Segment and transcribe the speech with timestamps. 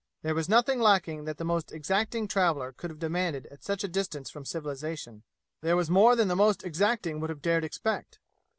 [0.23, 3.87] There was nothing lacking that the most exacting traveler could have demanded at such a
[3.87, 5.21] distance from civilization.
[5.61, 8.17] There was more than the most exacting would have dared expect.